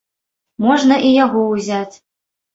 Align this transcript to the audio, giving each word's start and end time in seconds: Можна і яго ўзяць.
Можна 0.67 0.97
і 1.11 1.13
яго 1.25 1.45
ўзяць. 1.53 1.95